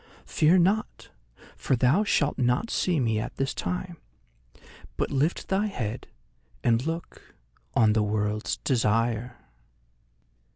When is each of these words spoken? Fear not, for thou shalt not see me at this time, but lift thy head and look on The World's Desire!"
Fear 0.25 0.57
not, 0.57 1.11
for 1.55 1.75
thou 1.75 2.03
shalt 2.03 2.39
not 2.39 2.71
see 2.71 2.99
me 2.99 3.19
at 3.19 3.35
this 3.35 3.53
time, 3.53 3.97
but 4.97 5.11
lift 5.11 5.47
thy 5.49 5.67
head 5.67 6.07
and 6.63 6.83
look 6.87 7.35
on 7.75 7.93
The 7.93 8.01
World's 8.01 8.57
Desire!" 8.57 9.37